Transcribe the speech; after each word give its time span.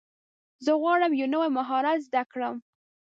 زه 0.65 0.71
غواړم 0.81 1.11
یو 1.19 1.27
نوی 1.35 1.49
مهارت 1.57 1.99
زده 2.07 2.23
کړم. 2.31 2.55